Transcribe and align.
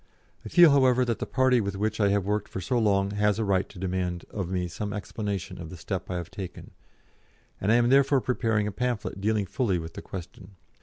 I 0.43 0.49
feel, 0.49 0.71
however, 0.71 1.05
that 1.05 1.19
the 1.19 1.27
party 1.27 1.61
with 1.61 1.75
which 1.77 1.99
I 1.99 2.09
have 2.09 2.25
worked 2.25 2.47
for 2.49 2.59
so 2.59 2.79
long 2.79 3.11
has 3.11 3.37
a 3.37 3.45
right 3.45 3.69
to 3.69 3.77
demand 3.77 4.25
of 4.31 4.49
me 4.49 4.67
some 4.67 4.93
explanation 4.93 5.61
of 5.61 5.69
the 5.69 5.77
step 5.77 6.09
I 6.09 6.15
have 6.17 6.31
taken, 6.31 6.71
and 7.61 7.71
I 7.71 7.75
am 7.75 7.89
therefore 7.89 8.19
preparing 8.19 8.65
a 8.65 8.71
pamphlet 8.71 9.21
dealing 9.21 9.45
fully 9.45 9.77
with 9.77 9.93
the 9.93 10.01
question. 10.01 10.55